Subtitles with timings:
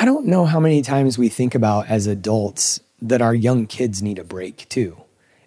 [0.00, 4.02] I don't know how many times we think about as adults that our young kids
[4.02, 4.96] need a break too.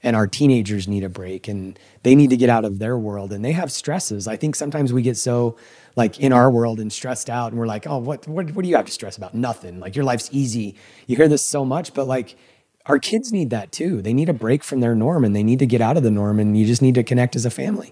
[0.03, 3.33] And our teenagers need a break and they need to get out of their world
[3.33, 4.27] and they have stresses.
[4.27, 5.57] I think sometimes we get so
[5.95, 8.69] like in our world and stressed out and we're like, oh, what, what, what do
[8.69, 9.33] you have to stress about?
[9.33, 9.79] Nothing.
[9.79, 10.75] Like your life's easy.
[11.07, 12.35] You hear this so much, but like
[12.85, 14.03] our kids need that too.
[14.03, 16.11] They need a break from their norm and they need to get out of the
[16.11, 17.91] norm and you just need to connect as a family.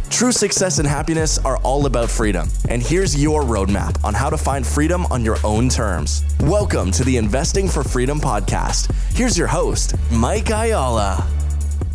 [0.11, 2.49] True success and happiness are all about freedom.
[2.67, 6.25] And here's your roadmap on how to find freedom on your own terms.
[6.41, 8.93] Welcome to the Investing for Freedom podcast.
[9.15, 11.25] Here's your host, Mike Ayala.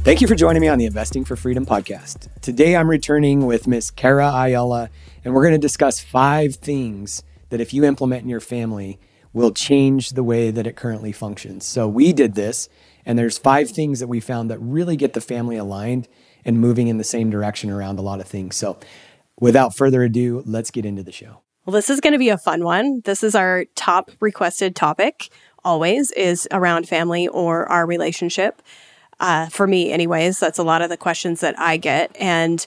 [0.02, 2.28] Thank you for joining me on the Investing for Freedom podcast.
[2.40, 4.88] Today I'm returning with Miss Kara Ayala,
[5.22, 8.98] and we're going to discuss five things that if you implement in your family
[9.34, 11.66] will change the way that it currently functions.
[11.66, 12.70] So we did this,
[13.04, 16.08] and there's five things that we found that really get the family aligned
[16.46, 18.56] and moving in the same direction around a lot of things.
[18.56, 18.78] So,
[19.38, 21.42] without further ado, let's get into the show.
[21.66, 23.02] Well, this is going to be a fun one.
[23.04, 25.28] This is our top requested topic
[25.64, 28.62] always is around family or our relationship.
[29.18, 32.14] Uh, for me, anyways, that's a lot of the questions that I get.
[32.20, 32.64] And,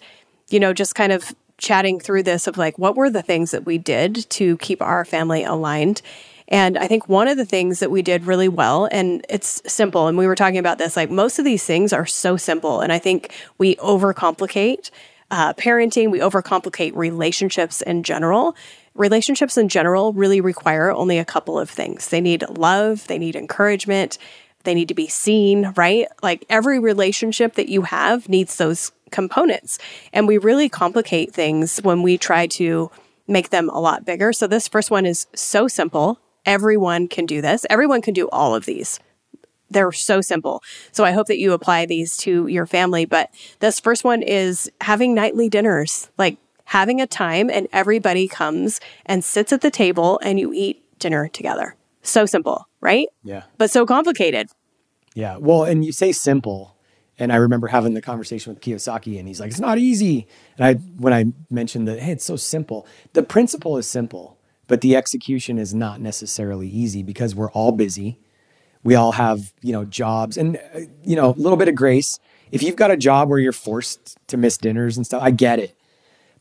[0.49, 3.65] you know, just kind of chatting through this of like, what were the things that
[3.65, 6.01] we did to keep our family aligned?
[6.49, 10.07] And I think one of the things that we did really well, and it's simple,
[10.07, 12.81] and we were talking about this, like most of these things are so simple.
[12.81, 14.89] And I think we overcomplicate
[15.31, 18.55] uh, parenting, we overcomplicate relationships in general.
[18.95, 23.35] Relationships in general really require only a couple of things they need love, they need
[23.35, 24.17] encouragement,
[24.63, 26.07] they need to be seen, right?
[26.23, 29.77] Like every relationship that you have needs those components.
[30.11, 32.89] And we really complicate things when we try to
[33.27, 34.33] make them a lot bigger.
[34.33, 37.65] So this first one is so simple Everyone can do this.
[37.69, 38.99] Everyone can do all of these.
[39.69, 40.63] They're so simple.
[40.91, 43.05] So I hope that you apply these to your family.
[43.05, 48.79] But this first one is having nightly dinners, like having a time and everybody comes
[49.05, 51.75] and sits at the table and you eat dinner together.
[52.01, 53.07] So simple, right?
[53.23, 53.43] Yeah.
[53.57, 54.49] But so complicated.
[55.13, 55.37] Yeah.
[55.37, 56.75] Well, and you say simple.
[57.21, 60.25] And I remember having the conversation with Kiyosaki, and he's like, "It's not easy."
[60.57, 62.87] And I, when I mentioned that, hey, it's so simple.
[63.11, 64.38] The principle is simple
[64.69, 68.19] but the execution is not necessarily easy because we're all busy.
[68.83, 72.19] We all have, you know, jobs and, uh, you know, a little bit of grace.
[72.51, 75.59] If you've got a job where you're forced to miss dinners and stuff, I get
[75.59, 75.75] it.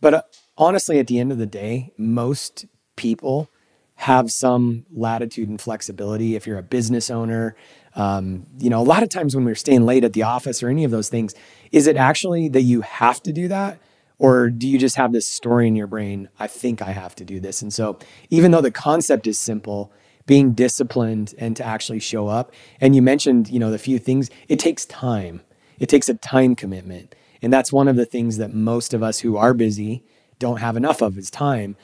[0.00, 0.22] But uh,
[0.58, 2.66] honestly, at the end of the day, most
[2.96, 3.48] people
[3.96, 6.36] have some latitude and flexibility.
[6.36, 7.56] If you're a business owner,
[7.96, 10.68] um, you know, a lot of times when we're staying late at the office or
[10.68, 11.34] any of those things,
[11.72, 13.80] is it actually that you have to do that?
[14.18, 16.28] Or do you just have this story in your brain?
[16.38, 17.62] I think I have to do this.
[17.62, 17.98] And so,
[18.30, 19.92] even though the concept is simple,
[20.28, 22.52] being disciplined and to actually show up.
[22.80, 25.40] And you mentioned, you know, the few things, it takes time.
[25.80, 27.16] It takes a time commitment.
[27.42, 30.04] And that's one of the things that most of us who are busy
[30.38, 31.76] don't have enough of is time.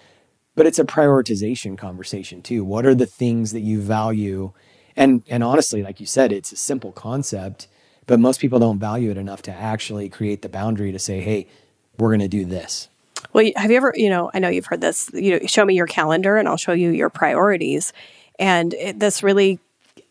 [0.55, 2.65] But it's a prioritization conversation too.
[2.65, 4.53] What are the things that you value?
[4.95, 7.67] And and honestly, like you said, it's a simple concept,
[8.07, 11.49] but most people don't value it enough to actually create the boundary to say, hey,
[11.99, 12.89] we're going to do this.
[13.33, 15.75] Well, have you ever, you know, I know you've heard this, you know, show me
[15.75, 17.93] your calendar and I'll show you your priorities.
[18.39, 19.59] And it, this really,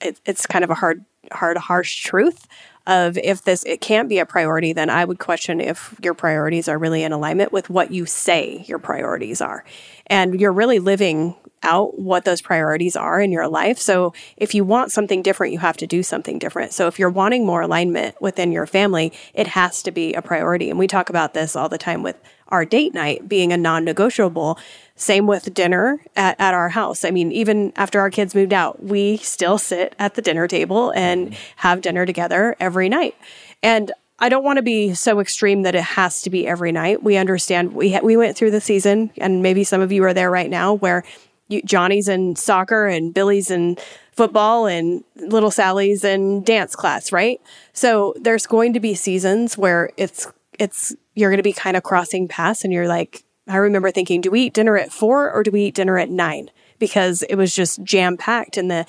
[0.02, 2.48] it, it's kind of a hard, hard, harsh truth
[2.86, 6.68] of if this it can't be a priority then i would question if your priorities
[6.68, 9.64] are really in alignment with what you say your priorities are
[10.08, 14.64] and you're really living out what those priorities are in your life so if you
[14.66, 18.22] want something different you have to do something different so if you're wanting more alignment
[18.22, 21.70] within your family it has to be a priority and we talk about this all
[21.70, 22.18] the time with
[22.50, 24.60] our date night being a non-negotiable
[24.96, 27.04] same with dinner at, at our house.
[27.04, 30.92] I mean, even after our kids moved out, we still sit at the dinner table
[30.92, 31.36] and mm-hmm.
[31.58, 33.16] have dinner together every night.
[33.64, 33.92] And
[34.24, 37.04] I don't want to be so extreme that it has to be every night.
[37.04, 40.14] We understand we ha- we went through the season, and maybe some of you are
[40.14, 41.04] there right now, where
[41.50, 43.76] you, Johnny's in soccer and Billy's in
[44.14, 47.42] football and little Sally's in dance class, right?
[47.74, 50.26] So there's going to be seasons where it's
[50.58, 54.22] it's you're going to be kind of crossing paths, and you're like, I remember thinking,
[54.22, 56.50] do we eat dinner at four or do we eat dinner at nine?
[56.80, 58.86] Because it was just jam packed in the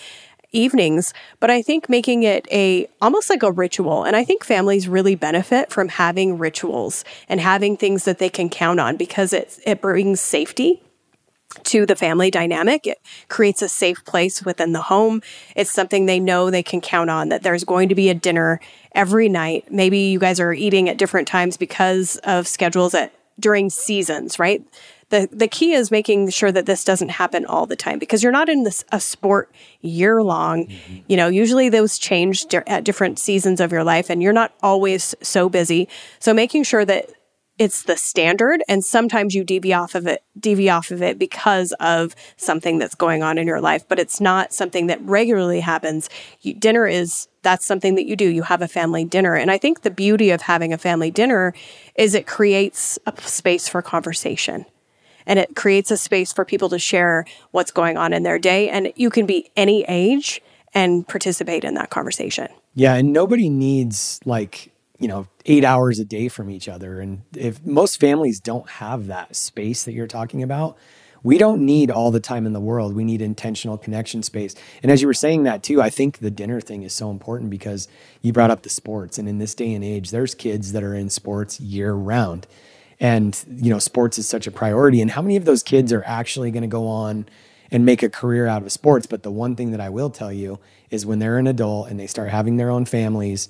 [0.54, 1.12] evenings.
[1.40, 4.04] But I think making it a almost like a ritual.
[4.04, 8.48] And I think families really benefit from having rituals and having things that they can
[8.48, 10.82] count on because it, it brings safety
[11.62, 12.86] to the family dynamic.
[12.86, 12.98] It
[13.28, 15.22] creates a safe place within the home.
[15.54, 18.60] It's something they know they can count on that there's going to be a dinner
[18.92, 19.70] every night.
[19.70, 24.64] Maybe you guys are eating at different times because of schedules at during seasons, right?
[25.14, 28.32] The, the key is making sure that this doesn't happen all the time because you're
[28.32, 29.48] not in this a sport
[29.80, 30.66] year long.
[30.66, 30.96] Mm-hmm.
[31.06, 34.52] You know, usually those change di- at different seasons of your life and you're not
[34.60, 35.86] always so busy.
[36.18, 37.12] So making sure that
[37.58, 41.70] it's the standard and sometimes you deviate off of it deviate off of it because
[41.78, 46.10] of something that's going on in your life but it's not something that regularly happens
[46.40, 49.56] you, dinner is that's something that you do you have a family dinner and i
[49.56, 51.54] think the beauty of having a family dinner
[51.94, 54.66] is it creates a space for conversation
[55.26, 58.68] and it creates a space for people to share what's going on in their day
[58.68, 60.40] and you can be any age
[60.74, 66.04] and participate in that conversation yeah and nobody needs like you know, eight hours a
[66.04, 67.00] day from each other.
[67.00, 70.78] And if most families don't have that space that you're talking about,
[71.22, 72.94] we don't need all the time in the world.
[72.94, 74.54] We need intentional connection space.
[74.82, 77.50] And as you were saying that too, I think the dinner thing is so important
[77.50, 77.88] because
[78.20, 79.18] you brought up the sports.
[79.18, 82.46] And in this day and age, there's kids that are in sports year round.
[83.00, 85.00] And, you know, sports is such a priority.
[85.00, 87.26] And how many of those kids are actually going to go on
[87.70, 89.06] and make a career out of sports?
[89.06, 90.58] But the one thing that I will tell you
[90.90, 93.48] is when they're an adult and they start having their own families,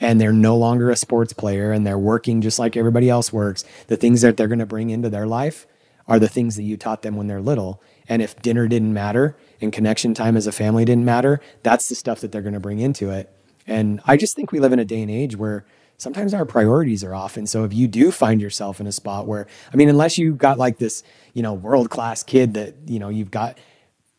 [0.00, 3.64] and they're no longer a sports player and they're working just like everybody else works,
[3.88, 5.66] the things that they're going to bring into their life
[6.08, 7.82] are the things that you taught them when they're little.
[8.08, 11.94] And if dinner didn't matter and connection time as a family didn't matter, that's the
[11.94, 13.30] stuff that they're going to bring into it.
[13.66, 15.64] And I just think we live in a day and age where
[16.00, 17.36] sometimes our priorities are off.
[17.36, 20.34] And so if you do find yourself in a spot where, I mean, unless you
[20.34, 21.02] got like this,
[21.34, 23.58] you know, world class kid that, you know, you've got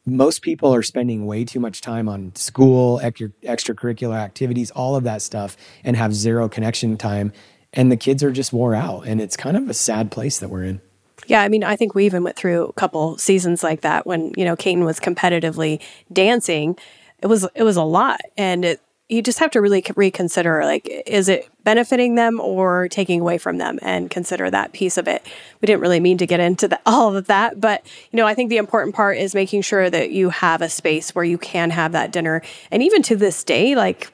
[0.05, 5.21] most people are spending way too much time on school, extracurricular activities, all of that
[5.21, 7.33] stuff, and have zero connection time.
[7.73, 9.07] And the kids are just wore out.
[9.07, 10.81] And it's kind of a sad place that we're in.
[11.27, 14.33] Yeah, I mean, I think we even went through a couple seasons like that when,
[14.35, 15.79] you know, Caden was competitively
[16.11, 16.77] dancing.
[17.23, 18.21] It was it was a lot.
[18.37, 23.19] And it you just have to really reconsider like is it benefiting them or taking
[23.19, 25.23] away from them and consider that piece of it.
[25.59, 28.33] We didn't really mean to get into the, all of that but you know i
[28.33, 31.69] think the important part is making sure that you have a space where you can
[31.71, 32.41] have that dinner.
[32.71, 34.11] And even to this day like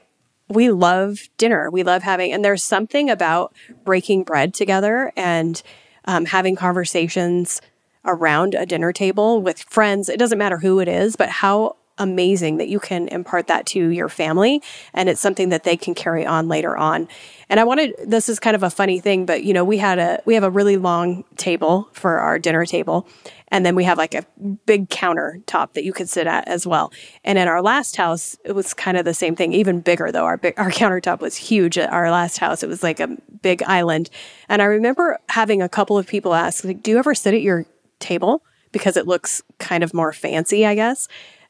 [0.50, 1.70] we love dinner.
[1.70, 3.54] We love having and there's something about
[3.84, 5.62] breaking bread together and
[6.06, 7.60] um, having conversations
[8.04, 10.08] around a dinner table with friends.
[10.08, 13.88] It doesn't matter who it is but how amazing that you can impart that to
[13.88, 14.62] your family
[14.94, 17.08] and it's something that they can carry on later on.
[17.48, 19.98] And I wanted this is kind of a funny thing, but you know, we had
[19.98, 23.06] a we have a really long table for our dinner table
[23.48, 24.24] and then we have like a
[24.66, 26.92] big countertop that you could sit at as well.
[27.24, 30.24] And in our last house, it was kind of the same thing, even bigger though.
[30.24, 32.62] Our big, our countertop was huge at our last house.
[32.62, 34.10] It was like a big island.
[34.48, 37.42] And I remember having a couple of people ask, like, "Do you ever sit at
[37.42, 37.64] your
[37.98, 38.42] table?"
[38.72, 41.08] because it looks kind of more fancy, I guess.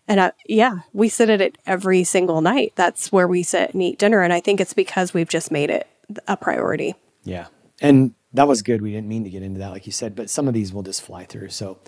[0.09, 2.73] And uh, yeah, we sit at it every single night.
[2.75, 4.23] That's where we sit and eat dinner.
[4.23, 5.87] And I think it's because we've just made it
[6.27, 6.95] a priority.
[7.25, 7.49] Yeah.
[7.81, 8.81] And that was good.
[8.81, 10.83] We didn't mean to get into that, like you said, but some of these will
[10.83, 11.51] just fly through.
[11.51, 11.79] So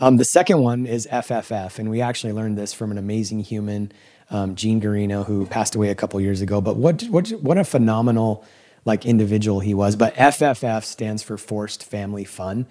[0.00, 1.78] um, the second one is FFF.
[1.78, 3.92] And we actually learned this from an amazing human,
[4.30, 6.60] um, Gene Guarino, who passed away a couple years ago.
[6.60, 8.44] But what, what, what a phenomenal
[8.84, 9.94] like individual he was.
[9.94, 12.66] But FFF stands for Forced Family Fun.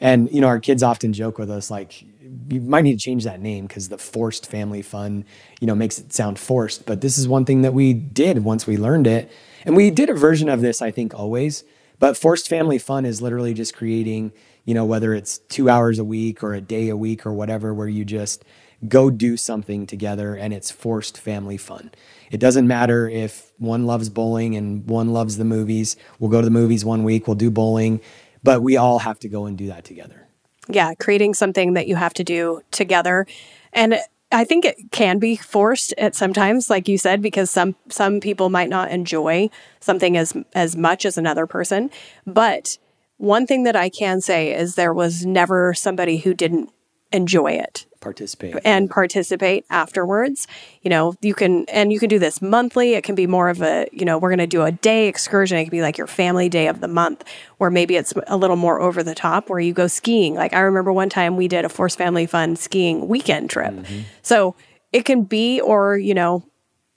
[0.00, 2.04] And you know, our kids often joke with us like,
[2.48, 5.24] you might need to change that name because the forced family fun,
[5.60, 6.86] you know, makes it sound forced.
[6.86, 9.30] But this is one thing that we did once we learned it,
[9.64, 11.64] and we did a version of this, I think, always.
[11.98, 14.32] But forced family fun is literally just creating,
[14.64, 17.72] you know, whether it's two hours a week or a day a week or whatever,
[17.72, 18.44] where you just
[18.86, 21.90] go do something together and it's forced family fun.
[22.30, 25.96] It doesn't matter if one loves bowling and one loves the movies.
[26.18, 28.00] We'll go to the movies one week, we'll do bowling
[28.46, 30.28] but we all have to go and do that together.
[30.68, 33.26] Yeah, creating something that you have to do together.
[33.72, 33.98] And
[34.32, 38.48] I think it can be forced at sometimes, like you said, because some some people
[38.48, 39.50] might not enjoy
[39.80, 41.90] something as as much as another person.
[42.26, 42.78] But
[43.18, 46.70] one thing that I can say is there was never somebody who didn't
[47.12, 48.56] enjoy it participate.
[48.64, 50.46] And participate afterwards.
[50.82, 52.94] You know you can and you can do this monthly.
[52.94, 55.58] It can be more of a you know we're going to do a day excursion.
[55.58, 57.24] It can be like your family day of the month
[57.58, 60.34] or maybe it's a little more over the top where you go skiing.
[60.34, 63.74] Like i remember one time we did a force family fun skiing weekend trip.
[63.74, 64.00] Mm-hmm.
[64.22, 64.54] so
[64.92, 66.44] it can be or you know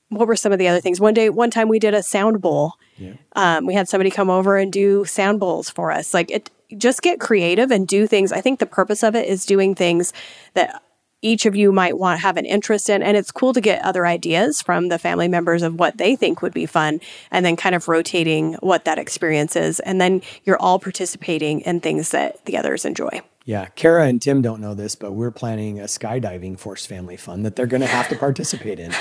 [0.09, 0.99] what were some of the other things?
[0.99, 2.73] One day one time we did a sound bowl.
[2.97, 3.13] Yeah.
[3.35, 6.13] um, we had somebody come over and do sound bowls for us.
[6.13, 8.31] Like it just get creative and do things.
[8.31, 10.13] I think the purpose of it is doing things
[10.53, 10.81] that
[11.21, 13.03] each of you might want to have an interest in.
[13.03, 16.41] And it's cool to get other ideas from the family members of what they think
[16.41, 19.79] would be fun and then kind of rotating what that experience is.
[19.81, 23.21] And then you're all participating in things that the others enjoy.
[23.49, 27.41] Yeah, Kara and Tim don't know this, but we're planning a skydiving Force Family Fun
[27.41, 28.93] that they're going to have to participate in.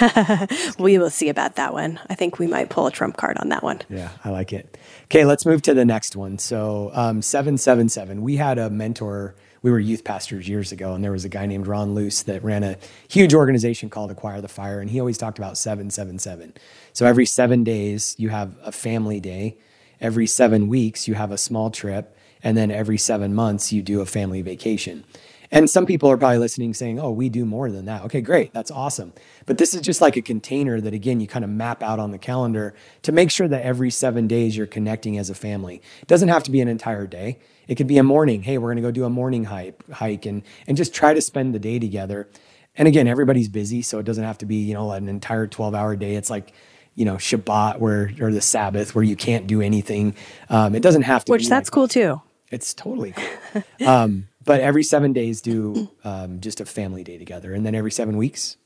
[0.78, 2.00] we will see about that one.
[2.08, 3.82] I think we might pull a trump card on that one.
[3.90, 4.78] Yeah, I like it.
[5.04, 6.38] Okay, let's move to the next one.
[6.38, 8.22] So, um, 777.
[8.22, 11.46] We had a mentor, we were youth pastors years ago, and there was a guy
[11.46, 12.76] named Ron Luce that ran a
[13.08, 16.54] huge organization called Acquire the Fire, and he always talked about 777.
[16.92, 19.58] So, every seven days, you have a family day.
[20.00, 24.00] Every seven weeks, you have a small trip and then every seven months you do
[24.00, 25.04] a family vacation.
[25.50, 28.02] And some people are probably listening saying, oh, we do more than that.
[28.04, 28.52] Okay, great.
[28.52, 29.14] That's awesome.
[29.46, 32.10] But this is just like a container that, again, you kind of map out on
[32.10, 35.80] the calendar to make sure that every seven days you're connecting as a family.
[36.02, 37.38] It doesn't have to be an entire day.
[37.68, 38.42] It could be a morning.
[38.42, 41.20] Hey, we're going to go do a morning hike, hike and, and just try to
[41.20, 42.28] spend the day together.
[42.74, 45.74] And again, everybody's busy, so it doesn't have to be, you know, an entire 12
[45.74, 46.14] hour day.
[46.14, 46.52] It's like,
[46.94, 50.14] you know, Shabbat where, or the Sabbath where you can't do anything.
[50.48, 52.22] Um, it doesn't have to Which that's like cool too.
[52.50, 53.62] it's totally cool.
[53.86, 57.90] um, but every seven days, do um, just a family day together, and then every
[57.90, 58.56] seven weeks.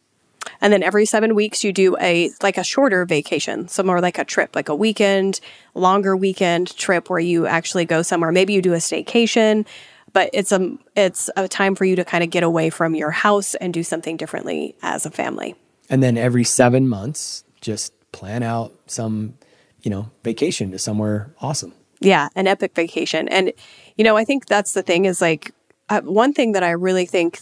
[0.60, 4.18] And then every seven weeks, you do a like a shorter vacation, so more like
[4.18, 5.40] a trip, like a weekend,
[5.74, 8.32] longer weekend trip where you actually go somewhere.
[8.32, 9.66] Maybe you do a staycation,
[10.12, 13.10] but it's a it's a time for you to kind of get away from your
[13.10, 15.54] house and do something differently as a family.
[15.90, 19.34] And then every seven months, just plan out some,
[19.82, 21.74] you know, vacation to somewhere awesome.
[22.00, 23.28] Yeah, an epic vacation.
[23.28, 23.52] And,
[23.96, 25.52] you know, I think that's the thing is like
[25.88, 27.40] uh, one thing that I really think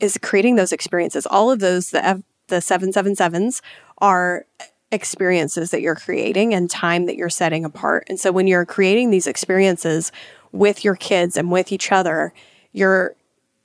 [0.00, 1.26] is creating those experiences.
[1.26, 3.60] All of those, the, F- the 777s
[3.98, 4.46] are
[4.90, 8.06] experiences that you're creating and time that you're setting apart.
[8.08, 10.12] And so when you're creating these experiences
[10.52, 12.32] with your kids and with each other,
[12.72, 13.14] you're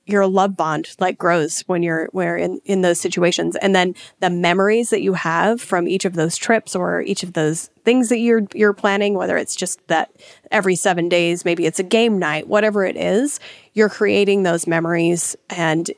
[0.06, 4.28] your love bond like grows when you're where in in those situations and then the
[4.28, 8.18] memories that you have from each of those trips or each of those things that
[8.18, 10.10] you're you're planning whether it's just that
[10.50, 13.40] every 7 days maybe it's a game night whatever it is
[13.72, 15.90] you're creating those memories and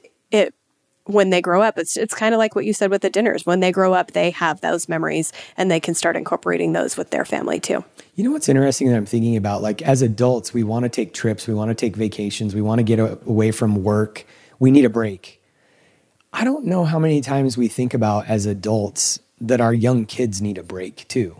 [1.06, 3.46] when they grow up it's it's kind of like what you said with the dinners
[3.46, 7.10] when they grow up they have those memories and they can start incorporating those with
[7.10, 7.84] their family too
[8.16, 9.60] You know what's interesting that I'm thinking about?
[9.60, 12.78] Like as adults, we want to take trips, we want to take vacations, we want
[12.78, 14.24] to get away from work.
[14.58, 15.42] We need a break.
[16.32, 20.40] I don't know how many times we think about as adults that our young kids
[20.40, 21.36] need a break too.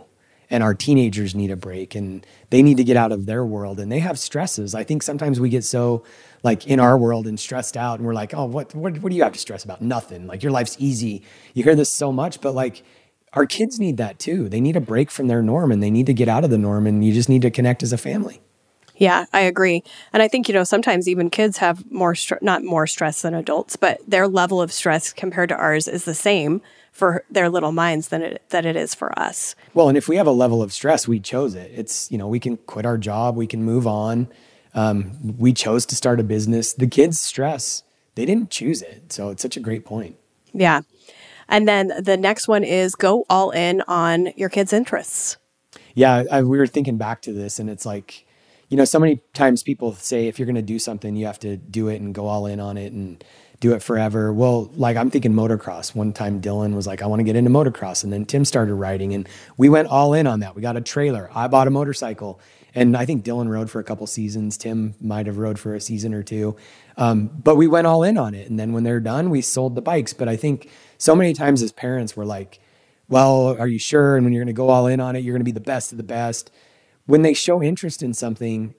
[0.51, 3.79] And our teenagers need a break and they need to get out of their world
[3.79, 4.75] and they have stresses.
[4.75, 6.03] I think sometimes we get so
[6.43, 9.15] like in our world and stressed out and we're like, oh, what, what, what do
[9.15, 9.81] you have to stress about?
[9.81, 10.27] Nothing.
[10.27, 11.23] Like your life's easy.
[11.53, 12.83] You hear this so much, but like
[13.33, 14.49] our kids need that too.
[14.49, 16.57] They need a break from their norm and they need to get out of the
[16.57, 18.41] norm and you just need to connect as a family.
[18.95, 19.83] Yeah, I agree.
[20.11, 23.35] And I think, you know, sometimes even kids have more, str- not more stress than
[23.35, 27.71] adults, but their level of stress compared to ours is the same for their little
[27.71, 29.53] minds than it, that it is for us.
[29.75, 31.71] Well, and if we have a level of stress, we chose it.
[31.75, 34.29] It's, you know, we can quit our job, we can move on.
[34.77, 36.71] Um, we chose to start a business.
[36.71, 37.83] The kids' stress,
[38.15, 39.11] they didn't choose it.
[39.11, 40.17] So it's such a great point.
[40.53, 40.81] Yeah.
[41.49, 45.37] And then the next one is go all in on your kids' interests.
[45.95, 48.27] Yeah, I, we were thinking back to this, and it's like,
[48.69, 51.39] you know, so many times people say if you're going to do something, you have
[51.39, 53.23] to do it and go all in on it and
[53.59, 54.31] do it forever.
[54.31, 55.95] Well, like I'm thinking motocross.
[55.95, 58.03] One time Dylan was like, I want to get into motocross.
[58.03, 60.55] And then Tim started riding, and we went all in on that.
[60.55, 61.31] We got a trailer.
[61.33, 62.39] I bought a motorcycle.
[62.77, 64.55] And I think Dylan rode for a couple seasons.
[64.55, 66.55] Tim might have rode for a season or two.
[66.95, 68.47] Um, but we went all in on it.
[68.51, 70.13] And then when they're done, we sold the bikes.
[70.13, 70.69] But I think
[70.99, 72.59] so many times as parents, we're like,
[73.09, 74.15] well, are you sure?
[74.15, 75.59] And when you're going to go all in on it, you're going to be the
[75.59, 76.51] best of the best.
[77.07, 78.75] When they show interest in something,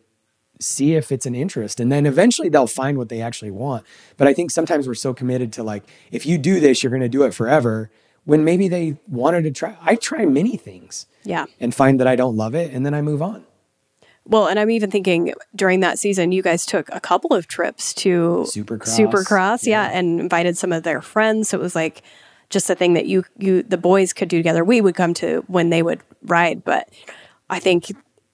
[0.61, 1.81] see if it's an interest.
[1.81, 3.85] And then eventually they'll find what they actually want.
[4.17, 7.03] But I think sometimes we're so committed to like, if you do this, you're going
[7.03, 7.91] to do it forever.
[8.25, 11.47] When maybe they wanted to try, I try many things Yeah.
[11.59, 12.73] and find that I don't love it.
[12.73, 13.45] And then I move on.
[14.29, 17.95] Well, and I'm even thinking during that season, you guys took a couple of trips
[17.95, 18.99] to Supercross.
[18.99, 21.49] Supercross, yeah, and invited some of their friends.
[21.49, 22.03] So it was like
[22.51, 24.63] just a thing that you, you, the boys could do together.
[24.63, 26.91] We would come to when they would ride, but
[27.49, 27.91] I think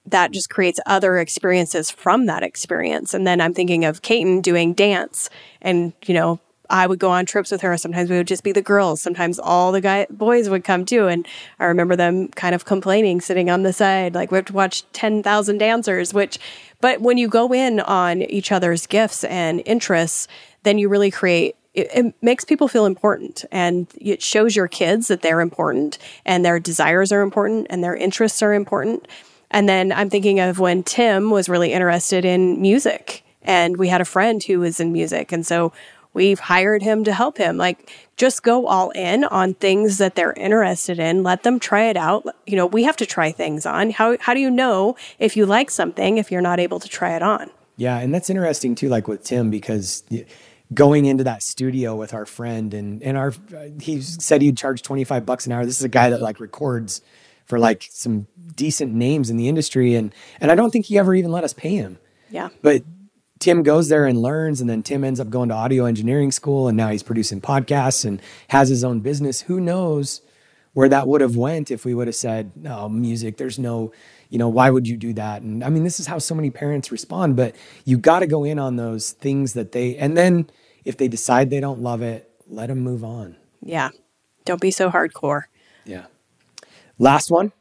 [0.06, 3.14] that just creates other experiences from that experience.
[3.14, 5.30] And then I'm thinking of Caden doing dance,
[5.62, 6.40] and you know,
[6.70, 7.76] I would go on trips with her.
[7.76, 9.00] Sometimes we would just be the girls.
[9.00, 11.08] Sometimes all the guy boys would come too.
[11.08, 11.26] And
[11.58, 14.84] I remember them kind of complaining, sitting on the side, like we have to watch
[14.92, 16.14] ten thousand dancers.
[16.14, 16.38] Which,
[16.80, 20.26] but when you go in on each other's gifts and interests,
[20.62, 21.56] then you really create.
[21.74, 26.44] It, it makes people feel important, and it shows your kids that they're important, and
[26.44, 29.08] their desires are important, and their interests are important.
[29.50, 34.00] And then I'm thinking of when Tim was really interested in music, and we had
[34.00, 35.72] a friend who was in music, and so
[36.14, 40.32] we've hired him to help him like just go all in on things that they're
[40.32, 43.90] interested in let them try it out you know we have to try things on
[43.90, 47.14] how how do you know if you like something if you're not able to try
[47.14, 50.04] it on Yeah, and that's interesting too, like with Tim, because
[50.72, 53.32] going into that studio with our friend and and our
[53.80, 55.66] he said he'd charge 25 bucks an hour.
[55.66, 57.02] This is a guy that like records
[57.46, 61.14] for like some decent names in the industry and and I don't think he ever
[61.14, 61.98] even let us pay him.
[62.30, 62.50] Yeah.
[62.62, 62.84] But
[63.40, 66.68] Tim goes there and learns and then Tim ends up going to audio engineering school
[66.68, 69.42] and now he's producing podcasts and has his own business.
[69.42, 70.20] Who knows
[70.72, 73.92] where that would have went if we would have said, "No, music, there's no
[74.34, 75.42] you know, why would you do that?
[75.42, 78.42] And I mean, this is how so many parents respond, but you got to go
[78.42, 80.50] in on those things that they, and then
[80.84, 83.36] if they decide they don't love it, let them move on.
[83.62, 83.90] Yeah.
[84.44, 85.42] Don't be so hardcore.
[85.84, 86.06] Yeah.
[86.98, 87.52] Last one.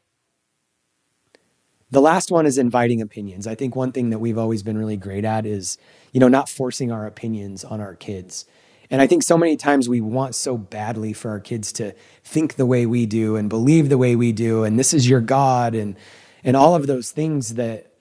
[1.93, 3.45] The last one is inviting opinions.
[3.45, 5.77] I think one thing that we've always been really great at is,
[6.11, 8.45] you know, not forcing our opinions on our kids.
[8.89, 12.55] And I think so many times we want so badly for our kids to think
[12.55, 15.75] the way we do and believe the way we do and this is your god
[15.75, 15.95] and
[16.43, 17.91] and all of those things that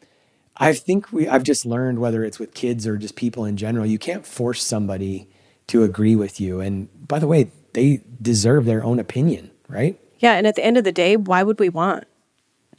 [0.56, 3.84] I think we I've just learned whether it's with kids or just people in general,
[3.84, 5.28] you can't force somebody
[5.66, 6.60] to agree with you.
[6.60, 10.00] And by the way, they deserve their own opinion, right?
[10.18, 12.04] Yeah, and at the end of the day, why would we want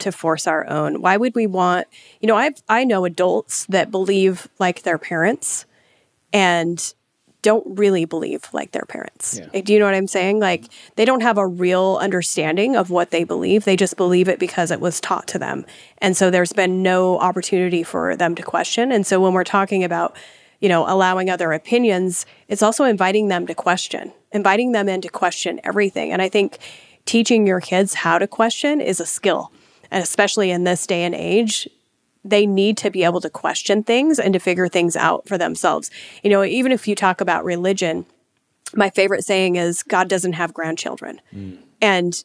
[0.04, 1.02] to force our own?
[1.02, 1.86] Why would we want,
[2.20, 5.66] you know, I I know adults that believe like their parents
[6.32, 6.94] and
[7.44, 9.38] don't really believe like their parents.
[9.38, 9.60] Yeah.
[9.60, 10.40] Do you know what I'm saying?
[10.40, 10.64] Like
[10.96, 13.64] they don't have a real understanding of what they believe.
[13.64, 15.66] They just believe it because it was taught to them.
[15.98, 18.90] And so there's been no opportunity for them to question.
[18.90, 20.16] And so when we're talking about,
[20.60, 25.10] you know, allowing other opinions, it's also inviting them to question, inviting them in to
[25.10, 26.12] question everything.
[26.12, 26.58] And I think
[27.04, 29.52] teaching your kids how to question is a skill.
[29.94, 31.68] And especially in this day and age,
[32.24, 35.88] they need to be able to question things and to figure things out for themselves.
[36.24, 38.04] You know, even if you talk about religion,
[38.74, 41.20] my favorite saying is God doesn't have grandchildren.
[41.32, 41.58] Mm.
[41.80, 42.24] And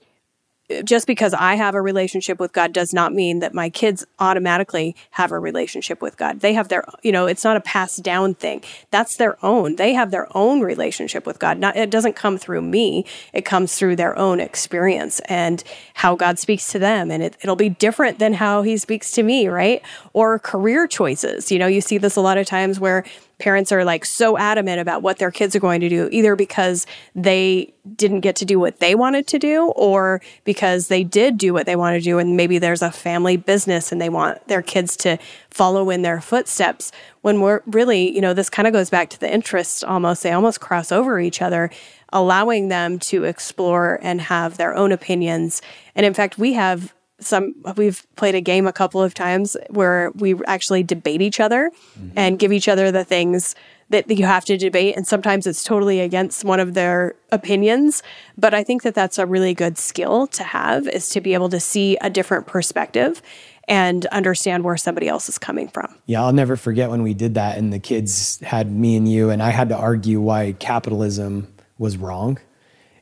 [0.84, 4.96] just because I have a relationship with God does not mean that my kids automatically
[5.12, 6.42] have a relationship with God.
[6.42, 8.64] They have their, you know, it's not a passed down thing.
[8.92, 9.78] That's their own.
[9.78, 11.58] They have their own relationship with God.
[11.58, 13.06] Not, it doesn't come through me.
[13.34, 15.64] It comes through their own experience and
[15.96, 17.10] how God speaks to them.
[17.10, 19.82] And it, it'll be different than how he speaks to me, right?
[20.14, 21.52] Or career choices.
[21.52, 23.04] You know, you see this a lot of times where
[23.40, 26.86] parents are like so adamant about what their kids are going to do, either because
[27.16, 31.54] they didn't get to do what they wanted to do or because they did do
[31.54, 32.20] what they want to do.
[32.20, 35.18] And maybe there's a family business and they want their kids to
[35.50, 36.92] follow in their footsteps.
[37.22, 40.32] When we're really, you know, this kind of goes back to the interests almost, they
[40.32, 41.72] almost cross over each other
[42.12, 45.62] allowing them to explore and have their own opinions.
[45.96, 50.12] And in fact, we have some we've played a game a couple of times where
[50.16, 52.10] we actually debate each other mm-hmm.
[52.16, 53.56] and give each other the things
[53.90, 54.96] that you have to debate.
[54.96, 58.04] And sometimes it's totally against one of their opinions.
[58.38, 61.50] But i think that that's a really good skill to have is to be able
[61.50, 63.22] to see a different perspective
[63.68, 65.96] and understand where somebody else is coming from.
[66.06, 69.30] Yeah i'll never forget when we did that and the kids had me and you
[69.30, 72.38] and i had to argue why capitalism was wrong.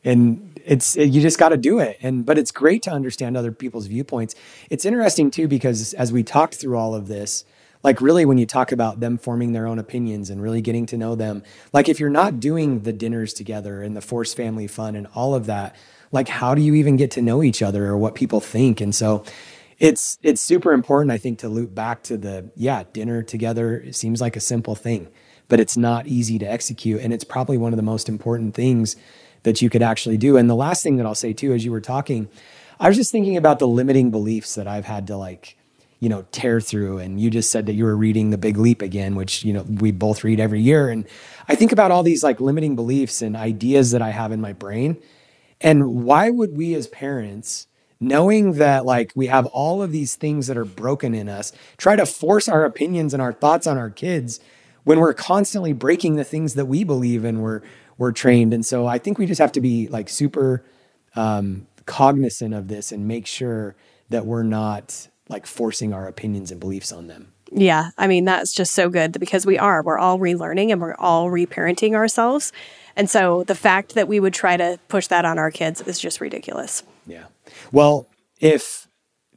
[0.06, 1.98] And it's you just got to do it.
[2.02, 4.36] And but it's great to understand other people's viewpoints.
[4.70, 7.46] It's interesting too because as we talked through all of this
[7.84, 10.98] like really when you talk about them forming their own opinions and really getting to
[10.98, 14.96] know them like if you're not doing the dinners together and the force family fun
[14.96, 15.76] and all of that
[16.12, 18.82] like how do you even get to know each other or what people think?
[18.82, 19.24] And so
[19.80, 23.96] it's it's super important i think to loop back to the yeah dinner together it
[23.96, 25.08] seems like a simple thing
[25.48, 27.02] but it's not easy to execute.
[27.02, 28.96] And it's probably one of the most important things
[29.48, 30.36] that you could actually do.
[30.36, 32.28] And the last thing that I'll say too, as you were talking,
[32.82, 35.56] I was just thinking about the limiting beliefs that I've had to like,
[36.02, 36.98] you know, tear through.
[36.98, 39.62] And you just said that you were reading The Big Leap again, which, you know,
[39.62, 40.90] we both read every year.
[40.90, 41.06] And
[41.48, 44.52] I think about all these like limiting beliefs and ideas that I have in my
[44.52, 44.98] brain.
[45.62, 47.68] And why would we as parents,
[48.02, 51.96] knowing that like we have all of these things that are broken in us, try
[51.96, 54.42] to force our opinions and our thoughts on our kids
[54.84, 57.40] when we're constantly breaking the things that we believe in?
[57.40, 57.62] We're
[57.98, 58.54] we're trained.
[58.54, 60.64] And so I think we just have to be like super
[61.16, 63.76] um, cognizant of this and make sure
[64.10, 67.34] that we're not like forcing our opinions and beliefs on them.
[67.52, 67.92] Yeah.
[67.98, 69.82] I mean, that's just so good because we are.
[69.82, 72.52] We're all relearning and we're all reparenting ourselves.
[72.96, 76.00] And so the fact that we would try to push that on our kids is
[76.00, 76.84] just ridiculous.
[77.06, 77.26] Yeah.
[77.72, 78.08] Well,
[78.40, 78.88] if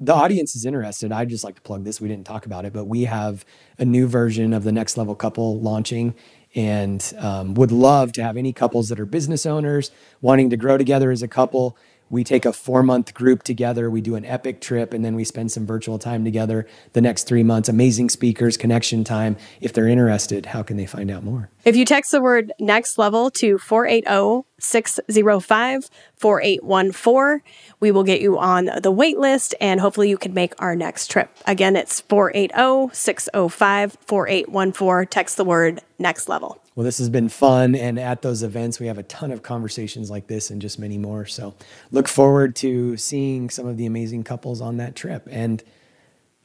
[0.01, 2.01] the audience is interested, I'd just like to plug this.
[2.01, 3.45] We didn't talk about it, but we have
[3.79, 6.15] a new version of the Next Level Couple launching
[6.55, 10.77] and um, would love to have any couples that are business owners wanting to grow
[10.77, 11.77] together as a couple.
[12.11, 13.89] We take a four month group together.
[13.89, 17.25] We do an epic trip and then we spend some virtual time together the next
[17.25, 17.69] three months.
[17.69, 19.37] Amazing speakers, connection time.
[19.61, 21.49] If they're interested, how can they find out more?
[21.65, 27.43] If you text the word next level to 480 605 4814,
[27.79, 31.11] we will get you on the wait list and hopefully you can make our next
[31.11, 31.31] trip.
[31.47, 35.07] Again, it's 480 605 4814.
[35.09, 36.60] Text the word next level.
[36.75, 37.75] Well, this has been fun.
[37.75, 40.99] And at those events, we have a ton of conversations like this and just many
[40.99, 41.27] more.
[41.27, 41.55] So
[41.91, 45.27] look forward to seeing some of the amazing couples on that trip.
[45.31, 45.63] And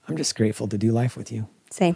[0.08, 1.48] I'm just grateful to do life with you.
[1.70, 1.96] Same.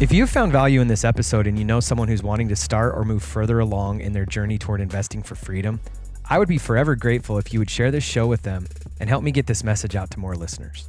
[0.00, 2.56] If you have found value in this episode and you know someone who's wanting to
[2.56, 5.80] start or move further along in their journey toward investing for freedom,
[6.28, 8.66] I would be forever grateful if you would share this show with them
[8.98, 10.88] and help me get this message out to more listeners.